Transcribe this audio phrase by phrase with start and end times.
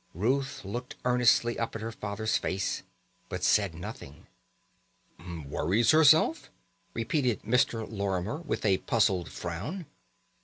[0.15, 2.81] Ruth looked earnestly up at her father's face,
[3.29, 4.25] but said nothing.
[5.45, 6.49] "Worries herself?"
[6.95, 7.85] repeated Mr.
[7.87, 9.85] Lorimer, with a puzzled frown.